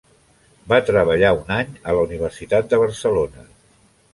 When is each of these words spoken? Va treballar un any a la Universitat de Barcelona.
Va 0.73 0.79
treballar 0.87 1.29
un 1.41 1.53
any 1.57 1.75
a 1.91 1.95
la 1.99 2.07
Universitat 2.09 2.73
de 2.73 2.81
Barcelona. 2.85 3.47